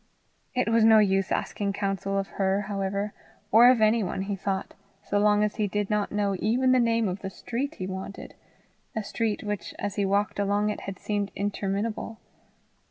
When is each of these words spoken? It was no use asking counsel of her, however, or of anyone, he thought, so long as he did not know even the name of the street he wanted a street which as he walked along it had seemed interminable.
It 0.55 0.67
was 0.67 0.83
no 0.83 0.97
use 0.97 1.31
asking 1.31 1.73
counsel 1.73 2.17
of 2.17 2.29
her, 2.41 2.61
however, 2.61 3.13
or 3.51 3.69
of 3.69 3.81
anyone, 3.81 4.23
he 4.23 4.35
thought, 4.35 4.73
so 5.03 5.19
long 5.19 5.43
as 5.43 5.57
he 5.57 5.67
did 5.67 5.91
not 5.91 6.11
know 6.11 6.35
even 6.39 6.71
the 6.71 6.79
name 6.79 7.07
of 7.07 7.19
the 7.19 7.29
street 7.29 7.75
he 7.75 7.85
wanted 7.85 8.33
a 8.95 9.03
street 9.03 9.43
which 9.43 9.75
as 9.77 9.97
he 9.97 10.03
walked 10.05 10.39
along 10.39 10.71
it 10.71 10.81
had 10.89 10.97
seemed 10.97 11.29
interminable. 11.35 12.17